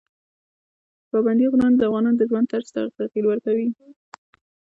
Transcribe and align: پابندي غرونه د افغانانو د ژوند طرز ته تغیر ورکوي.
پابندي 1.09 1.45
غرونه 1.51 1.77
د 1.77 1.81
افغانانو 1.87 2.19
د 2.19 2.21
ژوند 2.29 2.49
طرز 2.53 2.67
ته 2.75 2.81
تغیر 2.97 3.25
ورکوي. 3.27 3.67